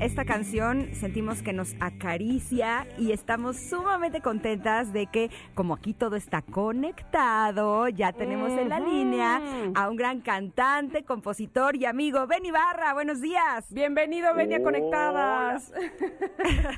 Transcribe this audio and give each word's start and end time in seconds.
esta 0.00 0.24
canción 0.24 0.88
sentimos 0.94 1.42
que 1.42 1.52
nos 1.52 1.74
acaricia 1.78 2.86
y 2.96 3.12
estamos 3.12 3.58
sumamente 3.58 4.22
contentas 4.22 4.94
de 4.94 5.06
que 5.06 5.30
como 5.54 5.74
aquí 5.74 5.92
todo 5.92 6.16
está 6.16 6.40
conectado, 6.40 7.86
ya 7.88 8.14
tenemos 8.14 8.50
en 8.52 8.70
la 8.70 8.80
línea 8.80 9.42
a 9.74 9.90
un 9.90 9.96
gran 9.96 10.22
cantante, 10.22 11.02
compositor 11.04 11.76
y 11.76 11.84
amigo, 11.84 12.26
Benny 12.26 12.50
Barra. 12.50 12.94
Buenos 12.94 13.20
días. 13.20 13.66
Bienvenido, 13.68 14.34
Benia 14.34 14.56
Hola. 14.56 14.64
Conectadas. 14.64 15.72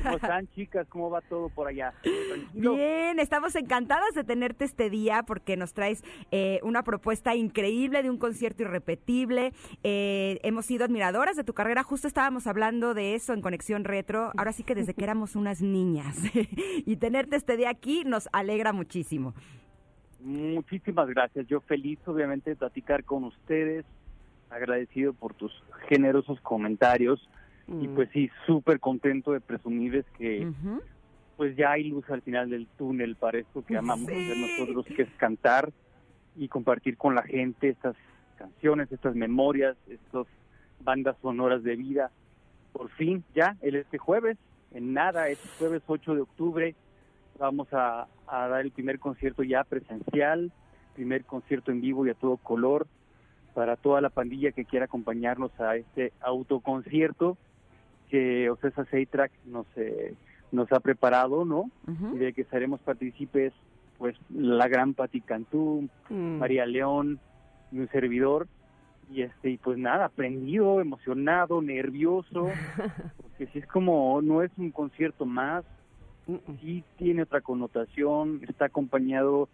¿Cómo 0.03 0.17
están, 0.17 0.49
chicas? 0.57 0.89
¿Cómo 0.89 1.09
va 1.09 1.21
todo 1.21 1.49
por 1.49 1.69
allá? 1.69 1.95
Tranquilo. 2.03 2.75
Bien, 2.75 3.21
estamos 3.21 3.55
encantadas 3.55 4.15
de 4.15 4.25
tenerte 4.25 4.65
este 4.65 4.91
día 4.91 5.23
porque 5.23 5.57
nos 5.57 5.75
traes 5.75 6.03
eh, 6.33 6.59
una 6.65 6.83
propuesta 6.83 7.37
increíble 7.37 8.03
de 8.03 8.11
un 8.11 8.19
concierto 8.19 8.63
irrepetible. 8.63 9.53
Eh, 9.85 10.41
hemos 10.43 10.67
sido 10.67 10.85
admiradoras 10.85 11.37
de 11.37 11.45
tu 11.45 11.55
carrera, 11.55 11.85
justo 11.85 12.09
estábamos 12.09 12.49
hablando 12.49 12.95
de 12.95 13.12
eso 13.15 13.33
en 13.33 13.41
Conexión 13.41 13.85
Retro, 13.85 14.31
ahora 14.37 14.53
sí 14.53 14.63
que 14.63 14.75
desde 14.75 14.95
que 14.95 15.05
éramos 15.05 15.37
unas 15.37 15.61
niñas. 15.63 16.17
y 16.87 16.97
tenerte 16.97 17.37
este 17.37 17.57
día 17.57 17.71
aquí 17.71 18.05
nos 18.05 18.29
alegra 18.33 18.73
muchísimo. 18.73 19.35
Muchísimas 20.21 21.09
gracias. 21.09 21.47
Yo 21.49 21.61
feliz, 21.61 21.99
obviamente, 22.07 22.51
de 22.51 22.57
platicar 22.57 23.05
con 23.05 23.25
ustedes. 23.25 23.85
Agradecido 24.51 25.15
por 25.15 25.35
tus 25.35 25.51
generosos 25.89 26.41
comentarios. 26.43 27.29
Y 27.69 27.89
Mm. 27.89 27.95
pues 27.95 28.09
sí, 28.13 28.31
súper 28.47 28.81
contento 28.81 29.33
de 29.33 29.41
presumirles 29.41 30.05
que 30.19 30.49
pues 31.37 31.57
ya 31.57 31.73
hay 31.73 31.85
luz 31.85 32.05
al 32.11 32.21
final 32.23 32.51
del 32.51 32.67
túnel 32.77 33.17
para 33.17 33.39
esto 33.39 33.65
que 33.65 33.77
amamos 33.77 34.07
Sí. 34.11 34.13
hacer 34.15 34.37
nosotros, 34.37 34.87
que 34.95 35.03
es 35.03 35.09
cantar 35.17 35.73
y 36.37 36.49
compartir 36.49 36.97
con 36.97 37.15
la 37.15 37.23
gente 37.23 37.69
estas 37.71 37.97
canciones, 38.37 38.93
estas 38.93 39.15
memorias, 39.17 39.77
estas 39.89 40.27
bandas 40.85 41.17
sonoras 41.23 41.63
de 41.63 41.75
vida. 41.77 42.11
Por 42.73 42.91
fin, 42.91 43.25
ya, 43.35 43.57
el 43.63 43.77
este 43.77 43.99
jueves, 43.99 44.39
en 44.73 44.93
nada, 44.93 45.29
este 45.29 45.49
jueves 45.59 45.83
8 45.87 46.15
de 46.15 46.21
octubre, 46.23 46.75
vamos 47.39 47.69
a, 47.73 48.07
a 48.27 48.49
dar 48.49 48.61
el 48.63 48.71
primer 48.71 48.99
concierto 48.99 49.43
ya 49.43 49.65
presencial, 49.65 50.53
primer 50.95 51.25
concierto 51.25 51.71
en 51.71 51.81
vivo 51.81 52.07
y 52.07 52.11
a 52.11 52.15
todo 52.15 52.37
color 52.37 52.87
para 53.55 53.77
toda 53.77 54.01
la 54.01 54.09
pandilla 54.11 54.53
que 54.53 54.65
quiera 54.65 54.87
acompañarnos 54.87 55.59
a 55.61 55.77
este 55.77 56.13
autoconcierto 56.21 57.37
que 58.09 58.51
Ocesa 58.51 58.85
Seitrack 58.87 59.33
nos 59.47 59.67
eh, 59.77 60.15
nos 60.53 60.71
ha 60.71 60.81
preparado, 60.81 61.45
¿no? 61.45 61.71
Ujú. 61.89 62.15
Y 62.15 62.19
de 62.19 62.33
que 62.35 62.45
seremos 62.45 62.81
partícipes, 62.81 63.55
pues, 63.99 64.17
la 64.29 64.69
gran 64.69 64.93
Pati 64.95 65.23
Cantú, 65.23 65.89
Mm. 66.11 66.39
María 66.39 66.67
León 66.67 67.19
y 67.71 67.79
un 67.79 67.89
servidor. 67.89 68.49
Y 69.13 69.23
este, 69.23 69.51
y 69.51 69.57
pues 69.59 69.79
nada, 69.79 70.07
aprendido, 70.07 70.81
emocionado, 70.81 71.61
nervioso, 71.61 72.49
porque 73.23 73.47
si 73.53 73.59
es 73.59 73.67
como, 73.67 74.21
no 74.23 74.43
es 74.43 74.51
un 74.57 74.71
concierto 74.71 75.27
más, 75.27 75.65
sí 76.61 76.83
tiene 76.97 77.23
otra 77.23 77.41
connotación, 77.41 78.41
está 78.49 78.67
acompañado 78.67 79.49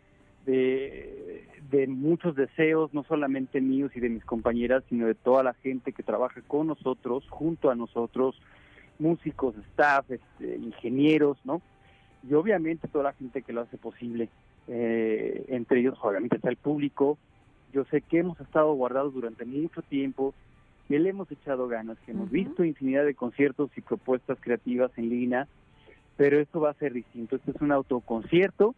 de, 0.47 1.47
de 1.71 1.87
muchos 1.87 2.37
deseos, 2.37 2.93
no 2.95 3.05
solamente 3.05 3.61
míos 3.61 3.91
y 3.95 4.01
de 4.01 4.09
mis 4.09 4.25
compañeras, 4.25 4.85
sino 4.89 5.07
de 5.07 5.15
toda 5.15 5.43
la 5.43 5.55
gente 5.55 5.93
que 5.93 6.03
trabaja 6.03 6.41
con 6.43 6.69
nosotros, 6.69 7.25
junto 7.29 7.71
a 7.71 7.75
nosotros, 7.75 8.41
músicos, 8.99 9.55
staff, 9.73 10.11
este, 10.11 10.57
ingenieros, 10.57 11.39
¿no? 11.45 11.61
Y 12.29 12.35
obviamente 12.35 12.89
toda 12.89 13.05
la 13.05 13.13
gente 13.13 13.43
que 13.43 13.53
lo 13.53 13.63
hace 13.63 13.77
posible, 13.77 14.29
eh, 14.67 15.45
entre 15.49 15.81
ellos 15.81 15.99
obviamente 16.03 16.37
está 16.37 16.51
el 16.51 16.57
público. 16.57 17.19
Yo 17.73 17.85
sé 17.87 18.01
que 18.01 18.19
hemos 18.19 18.41
estado 18.41 18.73
guardados 18.75 19.15
durante 19.15 19.45
mucho 19.45 19.83
tiempo, 19.83 20.35
que 20.89 20.99
le 20.99 21.11
hemos 21.11 21.31
echado 21.31 21.69
ganas, 21.69 21.99
que 22.01 22.13
hemos 22.13 22.31
visto 22.31 22.65
infinidad 22.65 23.05
de 23.05 23.15
conciertos 23.15 23.71
y 23.77 23.83
propuestas 23.83 24.39
creativas 24.41 24.91
en 24.97 25.11
línea, 25.11 25.47
pero 26.17 26.41
esto 26.41 26.61
va 26.61 26.71
a 26.71 26.75
ser 26.75 26.95
distinto. 26.95 27.37
Este 27.37 27.51
es 27.51 27.61
un 27.61 27.73
autoconcierto 27.73 28.75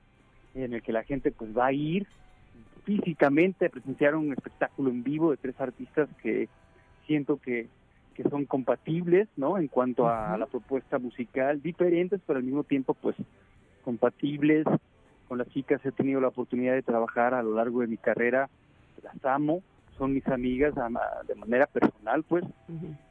en 0.54 0.74
el 0.74 0.82
que 0.82 0.92
la 0.92 1.04
gente 1.04 1.30
pues 1.30 1.56
va 1.56 1.66
a 1.66 1.72
ir 1.72 2.06
físicamente 2.84 3.66
a 3.66 3.70
presenciar 3.70 4.16
un 4.16 4.32
espectáculo 4.32 4.90
en 4.90 5.04
vivo 5.04 5.30
de 5.30 5.36
tres 5.36 5.60
artistas 5.60 6.08
que 6.22 6.48
siento 7.06 7.36
que, 7.36 7.68
que 8.14 8.24
son 8.24 8.44
compatibles, 8.46 9.28
¿no? 9.36 9.58
En 9.58 9.68
cuanto 9.68 10.08
a 10.08 10.36
la 10.36 10.46
propuesta 10.46 10.98
musical, 10.98 11.62
diferentes, 11.62 12.20
pero 12.26 12.38
al 12.38 12.44
mismo 12.44 12.64
tiempo 12.64 12.94
pues 12.94 13.16
compatibles. 13.82 14.66
Con 15.28 15.38
las 15.38 15.48
chicas 15.50 15.84
he 15.86 15.92
tenido 15.92 16.20
la 16.20 16.28
oportunidad 16.28 16.74
de 16.74 16.82
trabajar 16.82 17.34
a 17.34 17.42
lo 17.42 17.54
largo 17.54 17.82
de 17.82 17.86
mi 17.86 17.96
carrera, 17.96 18.50
las 19.02 19.24
amo, 19.24 19.62
son 19.96 20.12
mis 20.14 20.26
amigas 20.28 20.76
ama- 20.78 21.00
de 21.26 21.34
manera 21.34 21.66
personal, 21.66 22.22
pues. 22.24 22.44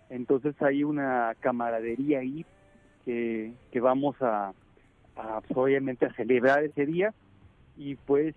Entonces 0.10 0.56
hay 0.62 0.84
una 0.84 1.36
camaradería 1.40 2.20
ahí 2.20 2.46
que, 3.06 3.54
que 3.72 3.80
vamos 3.80 4.16
a, 4.22 4.54
a, 5.16 5.42
pues, 5.42 5.58
obviamente 5.58 6.06
a 6.06 6.14
celebrar 6.14 6.64
ese 6.64 6.86
día 6.86 7.14
y 7.78 7.96
pues 7.96 8.36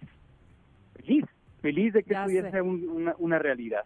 feliz, 0.94 1.24
feliz 1.60 1.92
de 1.94 2.02
que 2.02 2.10
Ya 2.12 2.24
esto 2.26 2.34
ya 2.34 2.42
sé. 2.42 2.50
sea 2.50 2.62
un- 2.62 2.88
una, 2.88 3.14
una 3.18 3.38
realidad. 3.38 3.84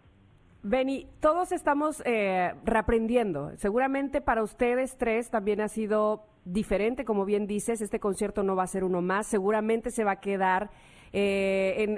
Beni, 0.69 1.07
todos 1.21 1.53
estamos 1.53 2.03
eh, 2.05 2.53
reaprendiendo. 2.65 3.55
Seguramente 3.55 4.19
para 4.19 4.43
ustedes 4.43 4.97
tres 4.97 5.29
también 5.29 5.61
ha 5.61 5.69
sido 5.69 6.25
diferente, 6.43 7.05
como 7.05 7.23
bien 7.23 7.47
dices, 7.47 7.79
este 7.79 8.01
concierto 8.01 8.43
no 8.43 8.57
va 8.57 8.63
a 8.63 8.67
ser 8.67 8.83
uno 8.83 9.01
más, 9.01 9.27
seguramente 9.27 9.91
se 9.91 10.03
va 10.03 10.11
a 10.11 10.19
quedar 10.19 10.69
eh, 11.13 11.97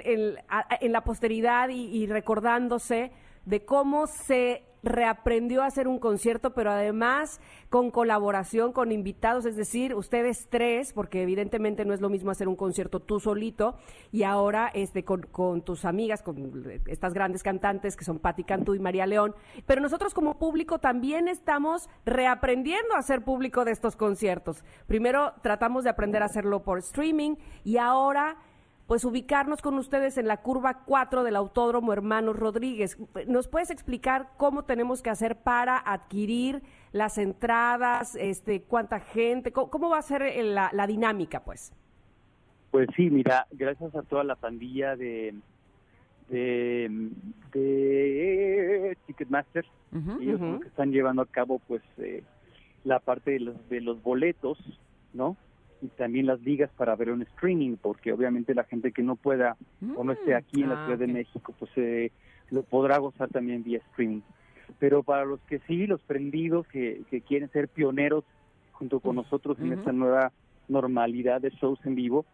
en, 0.80 0.92
la 0.92 1.00
posteridad 1.02 1.68
y 1.68 2.06
recordándose 2.06 3.10
de 3.44 3.64
cómo 3.64 4.06
se 4.06 4.62
reaprendió 4.82 5.62
a 5.62 5.66
hacer 5.66 5.88
un 5.88 5.98
concierto, 5.98 6.54
pero 6.54 6.70
además 6.70 7.40
con 7.68 7.90
colaboración, 7.90 8.72
con 8.72 8.92
invitados, 8.92 9.46
es 9.46 9.56
decir, 9.56 9.94
ustedes 9.94 10.48
tres, 10.48 10.92
porque 10.92 11.22
evidentemente 11.22 11.84
no 11.84 11.94
es 11.94 12.00
lo 12.00 12.08
mismo 12.08 12.30
hacer 12.30 12.48
un 12.48 12.56
concierto 12.56 13.00
tú 13.00 13.20
solito 13.20 13.76
y 14.12 14.22
ahora 14.22 14.70
este 14.74 15.04
con, 15.04 15.22
con 15.22 15.62
tus 15.62 15.84
amigas, 15.84 16.22
con 16.22 16.80
estas 16.86 17.14
grandes 17.14 17.42
cantantes 17.42 17.96
que 17.96 18.04
son 18.04 18.18
Patti 18.18 18.44
Cantú 18.44 18.74
y 18.74 18.78
María 18.78 19.06
León, 19.06 19.34
pero 19.66 19.80
nosotros 19.80 20.14
como 20.14 20.38
público 20.38 20.78
también 20.78 21.28
estamos 21.28 21.88
reaprendiendo 22.04 22.94
a 22.94 22.98
hacer 22.98 23.22
público 23.22 23.64
de 23.64 23.72
estos 23.72 23.96
conciertos. 23.96 24.64
Primero 24.86 25.34
tratamos 25.42 25.84
de 25.84 25.90
aprender 25.90 26.22
a 26.22 26.26
hacerlo 26.26 26.62
por 26.62 26.78
streaming 26.78 27.36
y 27.64 27.76
ahora 27.76 28.36
pues 28.90 29.04
ubicarnos 29.04 29.62
con 29.62 29.74
ustedes 29.78 30.18
en 30.18 30.26
la 30.26 30.38
curva 30.38 30.82
4 30.84 31.22
del 31.22 31.36
Autódromo 31.36 31.92
Hermanos 31.92 32.36
Rodríguez. 32.36 32.98
¿Nos 33.28 33.46
puedes 33.46 33.70
explicar 33.70 34.30
cómo 34.36 34.64
tenemos 34.64 35.00
que 35.00 35.10
hacer 35.10 35.36
para 35.36 35.78
adquirir 35.78 36.60
las 36.90 37.16
entradas, 37.16 38.16
este, 38.16 38.62
cuánta 38.62 38.98
gente, 38.98 39.52
cómo, 39.52 39.70
cómo 39.70 39.90
va 39.90 39.98
a 39.98 40.02
ser 40.02 40.22
eh, 40.22 40.42
la, 40.42 40.70
la 40.72 40.88
dinámica, 40.88 41.44
pues? 41.44 41.72
Pues 42.72 42.88
sí, 42.96 43.10
mira, 43.10 43.46
gracias 43.52 43.94
a 43.94 44.02
toda 44.02 44.24
la 44.24 44.34
pandilla 44.34 44.96
de 44.96 45.36
de, 46.28 47.10
de 47.52 48.98
Ticketmaster, 49.06 49.66
ellos 50.20 50.40
Ujú. 50.40 50.50
los 50.50 50.60
que 50.62 50.68
están 50.68 50.90
llevando 50.90 51.22
a 51.22 51.26
cabo 51.26 51.60
pues 51.68 51.82
eh, 51.98 52.24
la 52.82 52.98
parte 52.98 53.30
de 53.30 53.38
los, 53.38 53.68
de 53.68 53.82
los 53.82 54.02
boletos, 54.02 54.58
¿no? 55.14 55.36
Y 55.82 55.88
también 55.88 56.26
las 56.26 56.40
ligas 56.42 56.70
para 56.76 56.94
ver 56.96 57.10
un 57.10 57.22
streaming, 57.22 57.76
porque 57.80 58.12
obviamente 58.12 58.54
la 58.54 58.64
gente 58.64 58.92
que 58.92 59.02
no 59.02 59.16
pueda 59.16 59.56
o 59.96 60.04
no 60.04 60.12
esté 60.12 60.34
aquí 60.34 60.62
en 60.62 60.68
la 60.68 60.82
Ah, 60.82 60.84
Ciudad 60.84 60.98
de 60.98 61.06
México, 61.06 61.54
pues 61.58 61.70
eh, 61.76 62.12
lo 62.50 62.62
podrá 62.62 62.98
gozar 62.98 63.28
también 63.30 63.62
vía 63.64 63.78
streaming. 63.90 64.20
Pero 64.78 65.02
para 65.02 65.24
los 65.24 65.40
que 65.48 65.58
sí, 65.66 65.86
los 65.86 66.00
prendidos 66.02 66.66
que, 66.68 67.02
que 67.10 67.22
quieren 67.22 67.50
ser 67.50 67.68
pioneros 67.68 68.24
junto 68.72 69.00
con 69.00 69.16
nosotros 69.16 69.58
en 69.60 69.72
esta 69.72 69.92
nueva 69.92 70.32
normalidad 70.68 71.40
de 71.40 71.50
shows 71.50 71.78
en 71.84 71.94
vivo, 71.94 72.24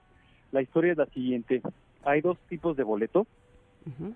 la 0.53 0.63
historia 0.63 0.93
es 0.93 0.99
la 0.99 1.07
siguiente. 1.07 1.63
Hay 2.05 2.21
dos 2.21 2.39
tipos 2.49 2.77
de 2.77 2.83
boleto. 2.85 3.27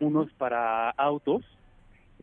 unos 0.01 0.33
para 0.33 0.91
autos, 0.91 1.45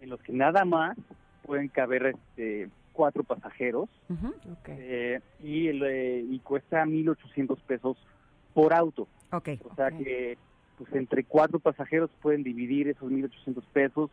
en 0.02 0.10
los 0.10 0.22
que 0.22 0.34
nada 0.34 0.66
más 0.66 0.98
pueden 1.44 1.70
caber 1.70 2.08
este, 2.08 2.70
cuatro 2.98 3.24
pasajeros 3.24 3.90
eh, 4.66 5.22
y, 5.44 5.68
el, 5.68 5.84
eh, 5.84 6.26
y 6.28 6.40
cuesta 6.40 6.84
1.800 6.84 7.60
pesos 7.62 7.96
por 8.56 8.74
auto. 8.74 9.08
O 9.32 9.76
sea 9.76 9.92
que 9.92 10.36
pues 10.80 10.92
entre 10.94 11.24
cuatro 11.24 11.60
pasajeros 11.60 12.10
pueden 12.24 12.42
dividir 12.42 12.88
esos 12.88 13.12
1.800 13.12 13.64
pesos, 13.72 14.10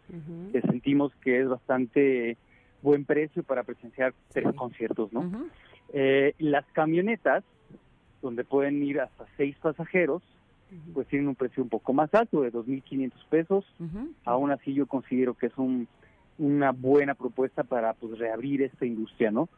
que 0.53 0.61
sentimos 0.61 1.15
que 1.23 1.41
es 1.41 1.49
bastante 1.49 2.37
buen 2.83 3.07
precio 3.07 3.43
para 3.43 3.63
presenciar 3.63 4.13
tres 4.29 4.55
conciertos, 4.55 5.11
¿no? 5.15 5.49
Eh, 5.95 6.35
las 6.39 6.67
camionetas, 6.73 7.43
donde 8.21 8.45
pueden 8.45 8.83
ir 8.83 9.01
hasta 9.01 9.25
seis 9.39 9.57
pasajeros, 9.63 10.23
pues 10.93 11.07
tienen 11.09 11.29
un 11.29 11.37
precio 11.37 11.63
un 11.63 11.71
poco 11.71 11.95
más 11.95 12.13
alto, 12.15 12.43
de 12.43 12.53
2.500 12.53 13.13
pesos. 13.31 13.65
Aún 14.27 14.51
así 14.51 14.75
yo 14.75 14.87
considero 14.87 15.33
que 15.35 15.47
es 15.47 15.57
un, 15.57 15.89
una 16.39 16.73
buena 16.73 17.15
propuesta 17.15 17.63
para 17.65 17.93
pues 17.95 18.19
reabrir 18.19 18.63
esta 18.63 18.87
industria, 18.87 19.31
¿no? 19.31 19.49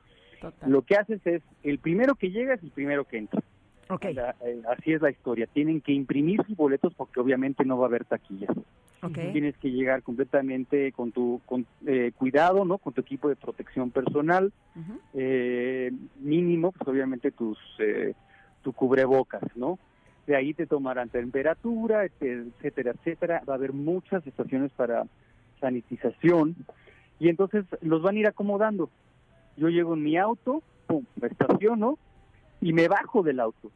Total. 0.41 0.71
Lo 0.71 0.83
que 0.83 0.97
haces 0.97 1.21
es, 1.27 1.43
el 1.63 1.79
primero 1.79 2.15
que 2.15 2.31
llega 2.31 2.55
es 2.55 2.63
el 2.63 2.71
primero 2.71 3.05
que 3.05 3.19
entra. 3.19 3.43
Ok. 3.89 4.07
La- 4.15 4.35
eh, 4.45 4.61
así 4.77 4.93
es 4.93 5.01
la 5.01 5.11
historia. 5.11 5.47
Tienen 5.47 5.81
que 5.81 5.93
imprimir 5.93 6.45
sus 6.47 6.57
boletos 6.57 6.93
porque 6.95 7.21
obviamente 7.21 7.65
no 7.65 7.79
va 7.79 7.87
a 7.87 7.89
haber 7.89 8.05
taquillas. 8.05 8.55
Ok. 9.03 9.19
Tienes 9.33 9.57
que 9.59 9.71
llegar 9.71 10.03
completamente 10.03 10.91
con 10.93 11.13
tu 11.13 11.41
con, 11.47 11.67
eh, 11.87 12.13
cuidado, 12.17 12.65
¿no? 12.65 12.79
Con 12.79 12.93
tu 12.93 13.01
equipo 13.03 13.29
de 13.29 13.37
protección 13.37 13.91
personal, 13.91 14.53
eh, 15.15 15.93
mínimo, 16.21 16.73
pues 16.73 16.89
obviamente 16.89 17.31
tus 17.31 17.59
eh, 17.79 18.15
tu 18.63 18.73
cubrebocas, 18.73 19.43
¿no? 19.55 19.79
De 20.27 20.35
ahí 20.35 20.55
te 20.55 20.67
tomarán 20.67 21.09
temperatura, 21.09 22.05
etcétera, 22.05 22.93
etcétera. 22.93 23.43
Va 23.49 23.53
a 23.53 23.57
haber 23.57 23.73
muchas 23.73 24.27
estaciones 24.27 24.73
para 24.73 25.05
sanitización 25.61 26.55
y 27.19 27.29
entonces 27.29 27.65
los 27.81 28.03
van 28.03 28.17
a 28.17 28.21
ir 28.21 28.27
acomodando. 28.27 28.91
Yo 29.57 29.69
llego 29.69 29.95
en 29.95 30.03
mi 30.03 30.17
auto, 30.17 30.63
pum, 30.87 31.05
me 31.21 31.29
estaciono 31.29 31.99
y 32.61 32.73
me 32.73 32.89
bajo 32.89 33.23
del 33.23 33.41
auto. 33.41 33.71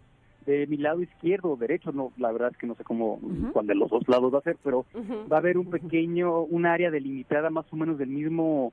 De 0.44 0.66
mi 0.66 0.76
lado 0.78 1.02
izquierdo 1.02 1.50
o 1.50 1.56
derecho, 1.56 1.92
no, 1.92 2.12
la 2.16 2.32
verdad 2.32 2.50
es 2.52 2.56
que 2.56 2.66
no 2.66 2.74
sé 2.74 2.82
cómo, 2.84 3.14
Ujú. 3.14 3.52
cuál 3.52 3.66
de 3.66 3.74
los 3.74 3.90
dos 3.90 4.06
lados 4.08 4.32
va 4.32 4.38
a 4.38 4.42
ser, 4.42 4.56
pero 4.62 4.86
va 5.30 5.36
a 5.36 5.40
haber 5.40 5.58
un 5.58 5.66
pequeño, 5.70 6.40
un 6.42 6.66
área 6.66 6.90
delimitada 6.90 7.50
más 7.50 7.66
o 7.72 7.76
menos 7.76 7.98
del 7.98 8.08
mismo 8.08 8.72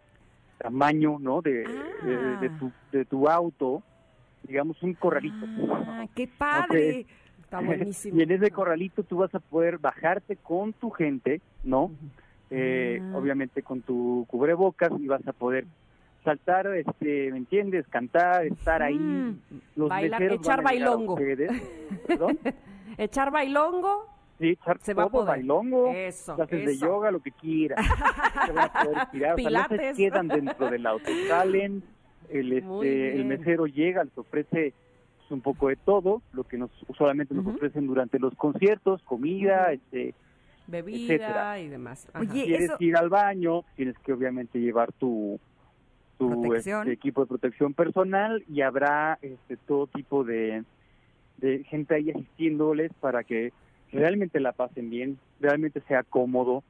tamaño, 0.58 1.18
¿no? 1.20 1.42
De, 1.42 1.66
de, 2.04 2.38
de 2.38 2.50
tu, 2.52 2.72
de 2.92 3.06
tu 3.06 3.28
auto, 3.28 3.84
digamos 4.44 4.82
un 4.82 4.94
corralito. 4.94 5.46
Ah, 5.70 6.06
qué 6.16 6.28
padre. 6.28 7.06
Está 7.44 7.60
buenísimo. 7.62 8.18
y 8.18 8.24
en 8.24 8.32
ese 8.32 8.50
corralito 8.50 9.04
tú 9.04 9.18
vas 9.18 9.34
a 9.36 9.40
poder 9.40 9.78
bajarte 9.78 10.38
con 10.38 10.74
tu 10.74 10.90
gente, 10.90 11.42
¿no? 11.64 11.92
Eh, 12.50 13.00
Ah. 13.02 13.18
Obviamente 13.18 13.62
con 13.64 13.82
tu 13.82 14.26
cubrebocas 14.30 14.92
y 15.00 15.08
vas 15.08 15.26
a 15.28 15.34
poder 15.34 15.66
saltar, 16.24 16.68
este, 16.76 17.32
¿me 17.32 17.38
entiendes? 17.38 17.88
Cantar, 17.88 18.46
estar 18.46 18.82
ahí. 18.82 18.98
Mm. 18.98 19.40
Los 19.76 19.90
Bailar, 19.90 20.20
meseros 20.22 20.40
echar 20.46 20.64
bailongo. 20.64 21.18
Echar 22.98 23.32
bailongo. 23.32 24.06
Sí, 24.40 24.50
echar 24.50 24.78
Se 24.82 24.94
va 24.94 25.04
a 25.04 25.10
poder. 25.10 25.28
bailongo, 25.28 25.92
Eso, 25.94 26.36
clases 26.36 26.66
de 26.66 26.78
yoga, 26.78 27.10
lo 27.12 27.20
que 27.22 27.32
quieras. 27.32 27.84
Se 28.46 28.52
van 28.52 28.70
a 28.74 28.84
poder 28.84 28.98
estirar, 29.04 29.34
o 29.34 29.38
sea, 29.38 29.50
no 29.50 29.60
se 29.68 29.68
Pilates. 29.78 29.98
quedan 29.98 30.28
dentro 30.28 30.70
del 30.70 30.86
auto, 30.86 31.10
salen, 31.28 31.84
el, 32.30 32.54
este, 32.54 33.16
el 33.16 33.26
mesero 33.26 33.66
llega, 33.66 34.04
les 34.04 34.16
ofrece 34.18 34.74
pues, 35.18 35.32
un 35.32 35.42
poco 35.42 35.70
de 35.70 35.76
todo, 35.76 36.22
lo 36.34 36.44
que 36.44 36.58
nos 36.58 36.70
usualmente 36.88 37.34
nos 37.34 37.48
ofrecen 37.48 37.88
durante 37.88 38.20
los 38.20 38.36
conciertos, 38.36 39.02
comida, 39.04 39.72
este, 39.72 40.14
Bebida 40.68 40.98
Etcétera. 41.14 41.60
y 41.60 41.68
demás. 41.70 42.08
Ajá. 42.14 42.20
Oye, 42.20 42.44
quieres 42.46 42.66
eso- 42.66 42.78
ir 42.80 42.96
al 42.98 43.10
baño, 43.10 43.64
tienes 43.76 43.98
que 44.00 44.14
obviamente 44.14 44.60
llevar 44.60 44.92
tu, 44.94 45.40
este, 46.56 46.92
equipo 46.92 47.22
de 47.22 47.28
protección 47.28 47.74
personal 47.74 48.44
y 48.50 48.62
habrá 48.62 49.20
este, 49.22 49.56
todo 49.58 49.88
tipo 49.88 50.24
de, 50.24 50.64
de 51.38 51.64
gente 51.66 51.96
ahí 51.96 52.10
asistiéndoles 52.12 52.92
para 53.00 53.24
que 53.24 53.54
realmente 53.92 54.40
la 54.40 54.52
pasen 54.52 54.90
bien, 54.90 55.18
realmente 55.40 55.80
sea 55.88 56.04
cómodo. 56.04 56.64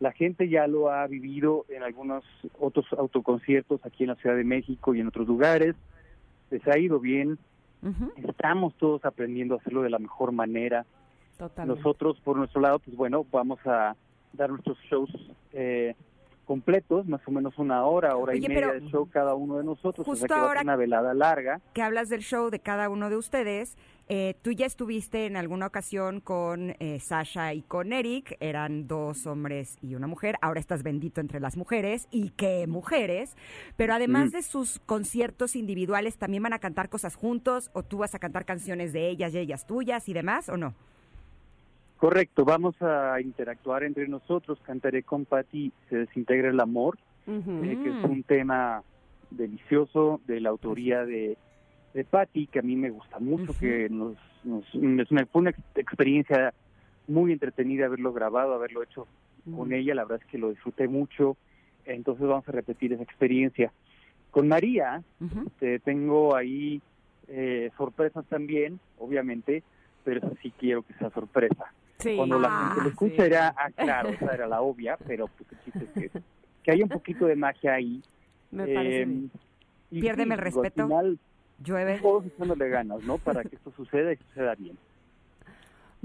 La 0.00 0.12
gente 0.12 0.48
ya 0.48 0.66
lo 0.66 0.90
ha 0.90 1.06
vivido 1.06 1.64
en 1.68 1.82
algunos 1.82 2.24
otros 2.58 2.86
autoconciertos 2.98 3.84
aquí 3.84 4.04
en 4.04 4.08
la 4.10 4.16
Ciudad 4.16 4.34
de 4.36 4.44
México 4.44 4.94
y 4.94 5.00
en 5.00 5.06
otros 5.08 5.28
lugares. 5.28 5.76
Les 6.50 6.66
ha 6.66 6.78
ido 6.78 6.98
bien. 6.98 7.38
Estamos 8.16 8.74
todos 8.78 9.04
aprendiendo 9.04 9.54
a 9.54 9.58
hacerlo 9.58 9.82
de 9.82 9.90
la 9.90 9.98
mejor 10.00 10.32
manera. 10.32 10.86
Totalmente. 11.36 11.82
Nosotros, 11.82 12.18
por 12.24 12.36
nuestro 12.36 12.60
lado, 12.60 12.78
pues 12.78 12.96
bueno, 12.96 13.24
vamos 13.30 13.58
a 13.66 13.94
dar 14.32 14.50
nuestros 14.50 14.78
shows 14.90 15.10
eh, 15.52 15.94
completos, 16.44 17.06
más 17.08 17.20
o 17.26 17.30
menos 17.32 17.58
una 17.58 17.84
hora, 17.84 18.16
hora 18.16 18.32
Oye, 18.32 18.44
y 18.44 18.48
media 18.48 18.72
de 18.72 18.80
show 18.88 19.08
cada 19.10 19.34
uno 19.34 19.58
de 19.58 19.64
nosotros. 19.64 20.06
o 20.06 20.10
justo 20.10 20.26
sea 20.26 20.28
que 20.28 20.34
va 20.34 20.40
a 20.40 20.48
ahora- 20.48 20.60
ser 20.60 20.66
una 20.66 20.76
velada 20.76 21.12
larga. 21.14 21.60
que 21.72 21.82
hablas 21.82 22.08
del 22.08 22.20
show 22.20 22.50
de 22.50 22.60
cada 22.60 22.88
uno 22.88 23.10
de 23.10 23.16
ustedes, 23.16 23.76
eh, 24.08 24.34
tú 24.42 24.52
ya 24.52 24.64
estuviste 24.66 25.26
en 25.26 25.36
alguna 25.36 25.66
ocasión 25.66 26.20
con 26.20 26.76
eh, 26.78 27.00
Sasha 27.00 27.52
y 27.52 27.62
con 27.62 27.92
Eric, 27.92 28.36
eran 28.38 28.86
dos 28.86 29.26
hombres 29.26 29.76
y 29.82 29.96
una 29.96 30.06
mujer, 30.06 30.36
ahora 30.40 30.60
estás 30.60 30.84
bendito 30.84 31.20
entre 31.20 31.40
las 31.40 31.56
mujeres, 31.56 32.06
y 32.12 32.30
qué 32.30 32.68
mujeres, 32.68 33.36
pero 33.76 33.94
además 33.94 34.28
Mm. 34.28 34.32
de 34.36 34.42
sus 34.42 34.78
conciertos 34.86 35.56
individuales, 35.56 36.16
¿también 36.16 36.44
van 36.44 36.52
a 36.52 36.60
cantar 36.60 36.88
cosas 36.90 37.16
juntos 37.16 37.70
o 37.72 37.82
tú 37.82 37.98
vas 37.98 38.14
a 38.14 38.20
cantar 38.20 38.44
canciones 38.44 38.92
de 38.92 39.08
ellas 39.08 39.34
y 39.34 39.38
ellas 39.38 39.66
tuyas 39.66 40.08
y 40.08 40.12
demás 40.12 40.48
o 40.48 40.56
no? 40.56 40.74
Correcto, 41.96 42.44
vamos 42.44 42.80
a 42.82 43.20
interactuar 43.20 43.82
entre 43.82 44.06
nosotros. 44.06 44.58
Cantaré 44.62 45.02
con 45.02 45.24
Patti 45.24 45.72
Se 45.88 45.96
desintegra 45.96 46.50
el 46.50 46.60
amor, 46.60 46.98
eh, 47.26 47.78
que 47.82 47.88
es 47.90 48.04
un 48.04 48.22
tema 48.22 48.82
delicioso 49.30 50.20
de 50.26 50.40
la 50.40 50.50
autoría 50.50 51.04
de, 51.04 51.38
de 51.94 52.04
Patti, 52.04 52.46
que 52.48 52.58
a 52.58 52.62
mí 52.62 52.76
me 52.76 52.90
gusta 52.90 53.18
mucho, 53.18 53.54
que 53.54 53.88
nos, 53.88 54.16
nos, 54.44 54.74
una, 54.74 55.26
fue 55.26 55.40
una 55.40 55.50
ex- 55.50 55.60
experiencia 55.74 56.52
muy 57.06 57.32
entretenida 57.32 57.86
haberlo 57.86 58.12
grabado, 58.12 58.52
haberlo 58.54 58.82
hecho 58.82 59.08
con 59.54 59.72
ella, 59.72 59.94
la 59.94 60.04
verdad 60.04 60.20
es 60.22 60.30
que 60.30 60.38
lo 60.38 60.50
disfruté 60.50 60.88
mucho, 60.88 61.36
entonces 61.84 62.26
vamos 62.26 62.46
a 62.48 62.52
repetir 62.52 62.92
esa 62.92 63.02
experiencia. 63.04 63.72
Con 64.30 64.48
María, 64.48 65.02
Ujú. 65.20 65.46
este, 65.46 65.78
tengo 65.80 66.34
ahí 66.36 66.82
eh, 67.28 67.70
sorpresas 67.76 68.26
también, 68.26 68.80
obviamente, 68.98 69.62
pero 70.02 70.18
eso 70.18 70.36
sí 70.42 70.52
quiero 70.58 70.82
que 70.82 70.94
sea 70.94 71.10
sorpresa. 71.10 71.72
Sí. 71.98 72.16
Cuando 72.16 72.38
la 72.38 72.48
Ah, 72.50 72.66
gente 72.68 72.82
lo 72.84 72.88
escucha 72.90 73.16
sí. 73.16 73.22
era, 73.22 73.54
ah, 73.56 73.70
claro, 73.70 74.08
esa 74.10 74.34
era 74.34 74.46
la 74.46 74.60
obvia, 74.60 74.96
pero 75.06 75.28
pues, 75.28 75.50
el 75.52 75.58
chiste 75.64 75.84
es 75.84 76.10
que, 76.12 76.20
que 76.62 76.70
hay 76.70 76.82
un 76.82 76.88
poquito 76.88 77.26
de 77.26 77.36
magia 77.36 77.74
ahí. 77.74 78.02
Me 78.50 78.66
parece 78.66 79.02
Eh, 79.02 79.04
bien. 79.06 79.30
y 79.90 80.00
Piérdeme 80.00 80.34
el 80.34 80.40
respeto. 80.40 80.82
Al 80.82 80.88
final, 80.88 81.18
Llueve. 81.64 81.98
todos 82.00 82.26
echándole 82.26 82.68
ganas, 82.68 83.02
¿no? 83.04 83.18
Para 83.18 83.42
que 83.44 83.56
esto 83.56 83.72
suceda 83.76 84.12
y 84.12 84.16
suceda 84.16 84.54
bien. 84.54 84.76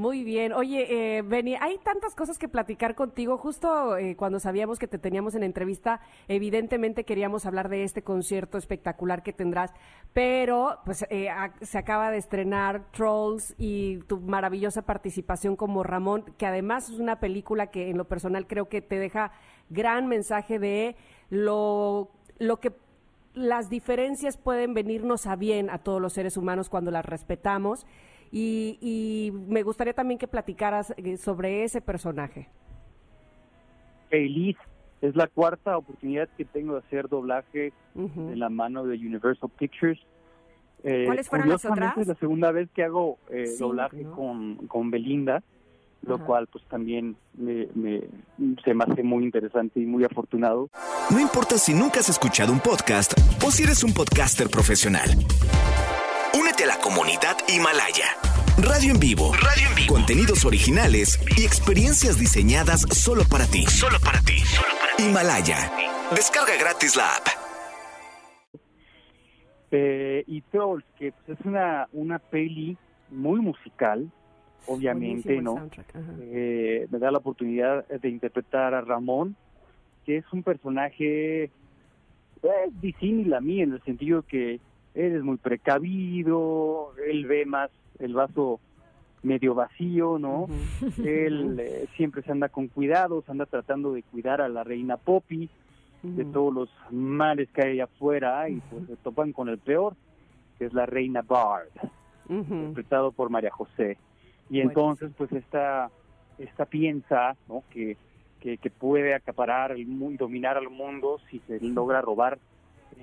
Muy 0.01 0.23
bien. 0.23 0.51
Oye, 0.51 1.19
eh, 1.19 1.57
hay 1.59 1.77
tantas 1.77 2.15
cosas 2.15 2.39
que 2.39 2.49
platicar 2.49 2.95
contigo. 2.95 3.37
Justo 3.37 3.97
eh, 3.97 4.15
cuando 4.15 4.39
sabíamos 4.39 4.79
que 4.79 4.87
te 4.87 4.97
teníamos 4.97 5.35
en 5.35 5.43
entrevista, 5.43 6.01
evidentemente 6.27 7.03
queríamos 7.03 7.45
hablar 7.45 7.69
de 7.69 7.83
este 7.83 8.01
concierto 8.01 8.57
espectacular 8.57 9.21
que 9.21 9.31
tendrás, 9.31 9.71
pero 10.11 10.79
pues 10.85 11.05
eh, 11.11 11.29
se 11.61 11.77
acaba 11.77 12.09
de 12.09 12.17
estrenar 12.17 12.91
Trolls 12.93 13.53
y 13.59 13.97
tu 14.07 14.19
maravillosa 14.19 14.81
participación 14.81 15.55
como 15.55 15.83
Ramón, 15.83 16.33
que 16.35 16.47
además 16.47 16.89
es 16.89 16.97
una 16.97 17.19
película 17.19 17.67
que 17.67 17.91
en 17.91 17.99
lo 17.99 18.05
personal 18.05 18.47
creo 18.47 18.69
que 18.69 18.81
te 18.81 18.97
deja 18.97 19.33
gran 19.69 20.07
mensaje 20.07 20.57
de 20.57 20.95
lo, 21.29 22.09
lo 22.39 22.59
que 22.59 22.71
las 23.35 23.69
diferencias 23.69 24.37
pueden 24.37 24.73
venirnos 24.73 25.27
a 25.27 25.35
bien 25.35 25.69
a 25.69 25.77
todos 25.77 26.01
los 26.01 26.13
seres 26.13 26.37
humanos 26.37 26.69
cuando 26.69 26.89
las 26.89 27.05
respetamos. 27.05 27.85
Y, 28.31 28.77
y 28.81 29.31
me 29.31 29.61
gustaría 29.63 29.93
también 29.93 30.17
que 30.17 30.27
platicaras 30.27 30.93
eh, 30.97 31.17
sobre 31.17 31.63
ese 31.63 31.81
personaje. 31.81 32.47
Feliz, 34.09 34.57
es 35.01 35.15
la 35.15 35.27
cuarta 35.27 35.77
oportunidad 35.77 36.29
que 36.37 36.45
tengo 36.45 36.73
de 36.73 36.79
hacer 36.79 37.07
doblaje 37.09 37.73
Ujú. 37.95 38.27
de 38.29 38.35
la 38.35 38.49
mano 38.49 38.85
de 38.85 38.95
Universal 38.97 39.49
Pictures. 39.57 39.99
Eh, 40.83 41.03
¿Cuáles 41.05 41.29
fueron 41.29 41.49
las 41.49 41.63
otras? 41.65 41.97
Es 41.97 42.07
la 42.07 42.15
segunda 42.15 42.51
vez 42.51 42.69
que 42.73 42.83
hago 42.83 43.19
eh, 43.29 43.47
Cinco, 43.47 43.67
doblaje 43.67 44.03
¿no? 44.03 44.15
con, 44.15 44.55
con 44.67 44.91
Belinda, 44.91 45.43
lo 46.03 46.15
Ajá. 46.15 46.25
cual 46.25 46.47
pues 46.47 46.63
también 46.69 47.15
me, 47.35 47.67
me- 47.75 48.01
se 48.63 48.73
me 48.73 48.83
hace 48.85 49.03
muy 49.03 49.23
interesante 49.23 49.79
y 49.79 49.85
muy 49.85 50.03
afortunado. 50.03 50.69
No 51.11 51.19
importa 51.19 51.57
si 51.57 51.73
nunca 51.73 51.99
has 51.99 52.09
escuchado 52.09 52.51
un 52.51 52.59
podcast 52.59 53.13
o 53.45 53.51
si 53.51 53.63
eres 53.63 53.83
un 53.83 53.93
podcaster 53.93 54.49
profesional. 54.49 55.09
A 56.61 56.67
la 56.67 56.77
comunidad 56.77 57.37
Himalaya. 57.47 58.05
Radio 58.61 58.93
en 58.93 58.99
vivo. 58.99 59.31
Radio 59.33 59.67
en 59.69 59.75
vivo. 59.75 59.95
Contenidos 59.95 60.45
originales 60.45 61.19
y 61.35 61.43
experiencias 61.43 62.19
diseñadas 62.19 62.81
solo 62.93 63.23
para 63.27 63.45
ti. 63.45 63.63
Solo 63.65 63.97
para 64.03 64.19
ti. 64.21 64.43
Himalaya. 64.99 65.71
Descarga 66.13 66.53
gratis 66.59 66.95
la 66.95 67.15
app. 67.15 67.27
Eh, 69.71 70.23
y 70.27 70.41
Trolls, 70.41 70.85
que 70.99 71.13
pues, 71.13 71.39
es 71.39 71.45
una, 71.47 71.87
una 71.93 72.19
peli 72.19 72.77
muy 73.09 73.39
musical, 73.39 74.11
obviamente, 74.67 75.41
Buenísimo 75.41 75.59
¿no? 75.59 76.21
Eh, 76.21 76.87
me 76.91 76.99
da 76.99 77.09
la 77.09 77.17
oportunidad 77.17 77.87
de 77.87 78.09
interpretar 78.09 78.75
a 78.75 78.81
Ramón, 78.81 79.35
que 80.05 80.17
es 80.17 80.25
un 80.31 80.43
personaje 80.43 81.49
pues, 82.39 82.53
disímil 82.81 83.33
a 83.33 83.41
mí, 83.41 83.61
en 83.61 83.73
el 83.73 83.81
sentido 83.83 84.21
que 84.21 84.59
él 84.93 85.15
es 85.15 85.23
muy 85.23 85.37
precavido, 85.37 86.93
él 87.07 87.25
ve 87.25 87.45
más 87.45 87.69
el 87.99 88.13
vaso 88.13 88.59
medio 89.23 89.53
vacío, 89.53 90.17
¿no? 90.17 90.47
Él 90.97 91.59
eh, 91.59 91.87
siempre 91.95 92.23
se 92.23 92.31
anda 92.31 92.49
con 92.49 92.67
cuidados, 92.67 93.29
anda 93.29 93.45
tratando 93.45 93.93
de 93.93 94.01
cuidar 94.03 94.41
a 94.41 94.49
la 94.49 94.63
reina 94.63 94.97
Poppy 94.97 95.49
de 96.01 96.25
todos 96.25 96.51
los 96.51 96.69
males 96.89 97.47
que 97.51 97.61
hay 97.61 97.79
afuera 97.79 98.49
y 98.49 98.59
pues 98.71 98.87
se 98.87 98.97
topan 98.97 99.31
con 99.31 99.49
el 99.49 99.59
peor, 99.59 99.95
que 100.57 100.65
es 100.65 100.73
la 100.73 100.87
reina 100.87 101.21
Bard, 101.21 101.69
Ujú. 102.27 102.39
interpretado 102.55 103.11
por 103.11 103.29
María 103.29 103.51
José. 103.51 103.97
Y 104.49 104.61
entonces 104.61 105.11
pues 105.15 105.31
esta, 105.31 105.91
esta 106.39 106.65
piensa 106.65 107.35
¿no? 107.47 107.63
que, 107.69 107.97
que, 108.39 108.57
que 108.57 108.71
puede 108.71 109.13
acaparar 109.13 109.73
el 109.73 109.85
mundo 109.85 110.13
y 110.13 110.17
dominar 110.17 110.57
al 110.57 110.71
mundo 110.71 111.19
si 111.29 111.39
se 111.41 111.59
logra 111.59 112.01
robar 112.01 112.39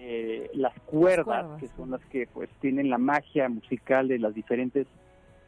eh, 0.00 0.50
las 0.54 0.72
cuerdas, 0.80 1.24
cuerdas, 1.24 1.60
que 1.60 1.68
son 1.68 1.90
las 1.90 2.04
que 2.06 2.28
pues 2.32 2.48
tienen 2.60 2.88
la 2.88 2.98
magia 2.98 3.48
musical 3.48 4.08
de 4.08 4.18
las 4.18 4.34
diferentes 4.34 4.86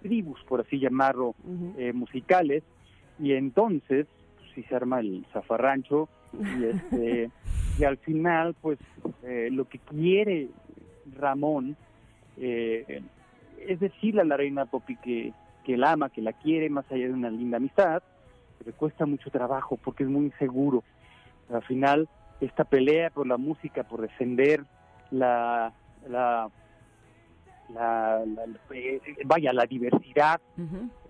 tribus, 0.03 0.43
por 0.49 0.61
así 0.61 0.79
llamarlo, 0.79 1.35
eh, 1.79 1.93
musicales. 1.93 2.65
Y 3.19 3.33
entonces 3.35 4.07
pues, 4.37 4.51
sí 4.55 4.63
se 4.65 4.75
arma 4.75 5.01
el 5.01 5.25
zafarrancho 5.33 6.09
y 6.33 6.65
este 6.65 7.31
y 7.79 7.85
al 7.85 7.97
final 7.99 8.55
pues 8.61 8.79
eh, 9.23 9.49
lo 9.51 9.67
que 9.67 9.79
quiere 9.79 10.49
Ramón 11.17 11.77
eh, 12.37 13.03
es 13.67 13.81
decirle 13.81 14.23
a 14.23 14.25
la 14.25 14.37
reina 14.37 14.67
Poppy 14.67 14.97
que, 14.97 15.33
que 15.65 15.77
la 15.77 15.93
ama, 15.93 16.11
que 16.11 16.23
la 16.23 16.33
quiere 16.33 16.69
más 16.71 16.91
allá 16.91 17.07
de 17.07 17.13
una 17.13 17.31
linda 17.31 17.59
amistad, 17.59 18.03
pero 18.59 18.77
cuesta 18.77 19.07
mucho 19.07 19.31
trabajo 19.31 19.79
porque 19.83 20.03
es 20.03 20.09
muy 20.09 20.27
inseguro. 20.27 20.83
Al 21.53 21.63
final 21.63 22.09
esta 22.41 22.65
pelea 22.65 23.11
por 23.11 23.27
la 23.27 23.37
música, 23.37 23.83
por 23.85 24.01
defender 24.01 24.65
la, 25.11 25.73
la, 26.09 26.49
la- 27.69 28.25
la- 28.27 28.47
eh, 28.75 29.01
vaya 29.25 29.53
la 29.53 29.67
diversidad 29.67 30.41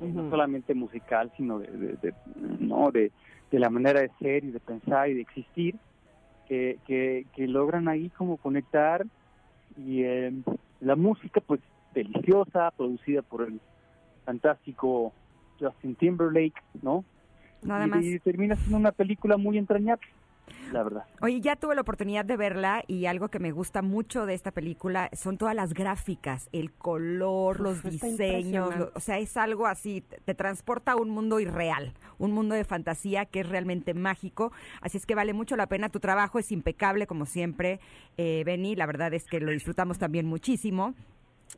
eh, 0.01 0.11
no 0.13 0.31
solamente 0.31 0.75
musical, 0.75 1.31
sino 1.37 1.59
de, 1.59 1.69
de- 1.69 1.97
de- 1.97 2.15
no 2.59 2.91
de, 2.91 3.13
de 3.51 3.59
la 3.59 3.71
manera 3.71 4.01
de 4.01 4.11
ser 4.19 4.45
y 4.45 4.51
de 4.51 4.61
pensar 4.61 5.09
y 5.09 5.15
de 5.15 5.21
existir, 5.23 5.77
que, 6.49 6.79
que, 6.87 7.27
que 7.35 7.47
logran 7.47 7.89
ahí 7.89 8.11
como 8.11 8.37
conectar 8.37 9.05
y 9.77 10.03
eh, 10.03 10.33
la 10.81 10.97
música 10.97 11.41
pues 11.41 11.61
deliciosa, 11.95 12.71
producida 12.77 13.23
por 13.23 13.43
el 13.43 13.61
fantástico 14.25 15.13
Justin 15.61 15.95
Timberlake, 15.97 16.61
¿no? 16.83 17.05
Nada 17.63 17.87
y, 17.87 17.91
más. 17.91 18.05
y 18.05 18.19
termina 18.21 18.57
siendo 18.57 18.79
una 18.79 18.93
película 18.93 19.37
muy 19.37 19.59
entrañable, 19.59 20.03
la 20.73 20.83
verdad. 20.83 21.05
Oye, 21.21 21.41
ya 21.41 21.57
tuve 21.57 21.75
la 21.75 21.81
oportunidad 21.83 22.25
de 22.25 22.37
verla 22.37 22.83
y 22.87 23.07
algo 23.07 23.29
que 23.29 23.39
me 23.39 23.53
gusta 23.53 23.83
mucho 23.83 24.25
de 24.27 24.35
esta 24.35 24.51
película 24.53 25.11
son 25.13 25.37
todas 25.39 25.55
las 25.55 25.75
gráficas, 25.75 26.49
el 26.53 26.73
color, 26.73 27.61
los 27.61 27.85
está 27.85 27.91
diseños, 27.91 28.77
lo- 28.77 28.93
o 28.95 29.01
sea, 29.01 29.19
es 29.19 29.37
algo 29.37 29.67
así, 29.67 30.01
te, 30.01 30.19
te 30.21 30.35
transporta 30.35 30.93
a 30.93 30.97
un 30.97 31.11
mundo 31.11 31.41
irreal, 31.41 31.93
un 32.19 32.33
mundo 32.33 32.55
de 32.55 32.65
fantasía 32.65 33.27
que 33.27 33.41
es 33.41 33.49
realmente 33.49 33.95
mágico, 33.95 34.53
así 34.81 34.97
es 34.97 35.07
que 35.07 35.15
vale 35.15 35.33
mucho 35.35 35.57
la 35.57 35.67
pena, 35.67 35.89
tu 35.89 36.01
trabajo 36.01 36.39
es 36.39 36.51
impecable 36.53 37.07
como 37.07 37.27
siempre, 37.27 37.81
eh, 38.17 38.43
Benny, 38.47 38.77
la 38.77 38.87
verdad 38.87 39.13
es 39.15 39.25
que 39.27 39.41
lo 39.41 39.51
disfrutamos 39.53 39.99
también 39.99 40.27
muchísimo. 40.27 40.95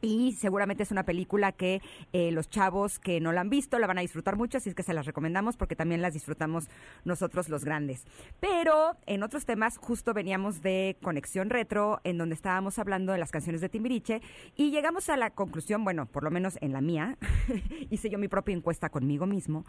Y 0.00 0.32
seguramente 0.32 0.82
es 0.82 0.90
una 0.90 1.04
película 1.04 1.52
que 1.52 1.80
eh, 2.12 2.32
los 2.32 2.48
chavos 2.48 2.98
que 2.98 3.20
no 3.20 3.32
la 3.32 3.40
han 3.42 3.50
visto 3.50 3.78
la 3.78 3.86
van 3.86 3.98
a 3.98 4.00
disfrutar 4.00 4.36
mucho, 4.36 4.58
así 4.58 4.68
es 4.68 4.74
que 4.74 4.82
se 4.82 4.94
las 4.94 5.06
recomendamos 5.06 5.56
porque 5.56 5.76
también 5.76 6.02
las 6.02 6.14
disfrutamos 6.14 6.68
nosotros 7.04 7.48
los 7.48 7.64
grandes. 7.64 8.04
Pero 8.40 8.96
en 9.06 9.22
otros 9.22 9.44
temas, 9.44 9.78
justo 9.78 10.14
veníamos 10.14 10.62
de 10.62 10.96
Conexión 11.02 11.50
Retro, 11.50 12.00
en 12.04 12.18
donde 12.18 12.34
estábamos 12.34 12.78
hablando 12.78 13.12
de 13.12 13.18
las 13.18 13.30
canciones 13.30 13.60
de 13.60 13.68
Timbiriche, 13.68 14.22
y 14.56 14.70
llegamos 14.70 15.08
a 15.08 15.16
la 15.16 15.30
conclusión, 15.30 15.84
bueno, 15.84 16.06
por 16.06 16.24
lo 16.24 16.30
menos 16.30 16.58
en 16.60 16.72
la 16.72 16.80
mía, 16.80 17.16
hice 17.90 18.10
yo 18.10 18.18
mi 18.18 18.28
propia 18.28 18.54
encuesta 18.54 18.88
conmigo 18.88 19.26
mismo, 19.26 19.64